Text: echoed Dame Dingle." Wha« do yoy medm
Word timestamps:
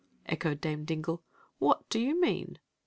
echoed 0.25 0.59
Dame 0.61 0.83
Dingle." 0.83 1.21
Wha« 1.59 1.75
do 1.91 1.99
yoy 1.99 2.13
medm 2.19 2.57